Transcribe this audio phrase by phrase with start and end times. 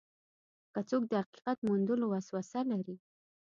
[0.73, 2.95] که څوک د حقیقت موندلو وسوسه لري.